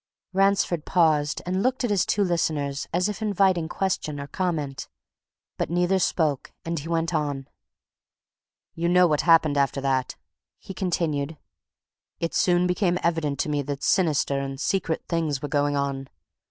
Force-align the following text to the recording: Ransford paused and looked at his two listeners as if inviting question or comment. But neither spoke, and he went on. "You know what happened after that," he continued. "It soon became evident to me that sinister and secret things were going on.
Ransford 0.33 0.83
paused 0.83 1.43
and 1.45 1.61
looked 1.61 1.83
at 1.83 1.91
his 1.91 2.07
two 2.07 2.23
listeners 2.23 2.87
as 2.91 3.07
if 3.07 3.21
inviting 3.21 3.69
question 3.69 4.19
or 4.19 4.25
comment. 4.25 4.87
But 5.59 5.69
neither 5.69 5.99
spoke, 5.99 6.51
and 6.65 6.79
he 6.79 6.87
went 6.89 7.13
on. 7.13 7.47
"You 8.73 8.89
know 8.89 9.05
what 9.05 9.21
happened 9.21 9.57
after 9.57 9.79
that," 9.81 10.15
he 10.57 10.73
continued. 10.73 11.37
"It 12.19 12.33
soon 12.33 12.65
became 12.65 12.97
evident 13.03 13.37
to 13.41 13.49
me 13.49 13.61
that 13.61 13.83
sinister 13.83 14.39
and 14.39 14.59
secret 14.59 15.03
things 15.07 15.39
were 15.43 15.47
going 15.49 15.75
on. 15.75 16.09